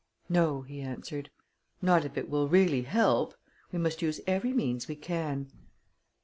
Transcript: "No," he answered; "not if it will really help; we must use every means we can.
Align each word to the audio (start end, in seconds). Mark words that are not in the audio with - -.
"No," 0.29 0.63
he 0.63 0.81
answered; 0.81 1.29
"not 1.79 2.03
if 2.05 2.17
it 2.17 2.27
will 2.27 2.47
really 2.49 2.81
help; 2.81 3.35
we 3.71 3.77
must 3.77 4.01
use 4.01 4.19
every 4.25 4.51
means 4.51 4.87
we 4.87 4.95
can. 4.95 5.51